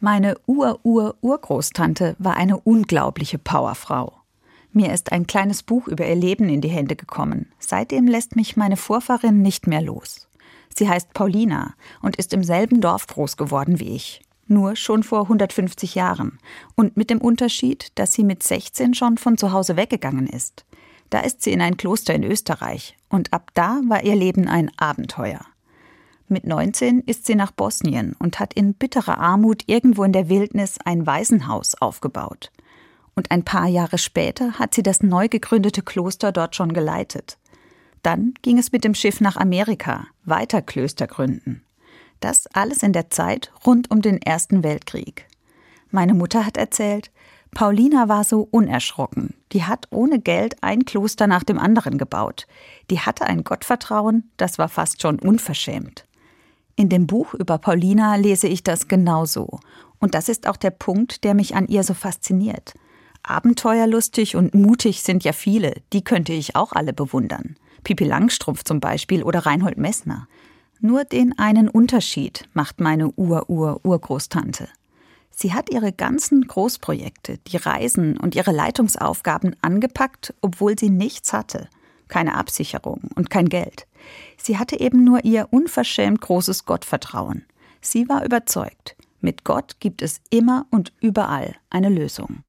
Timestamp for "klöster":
40.60-41.06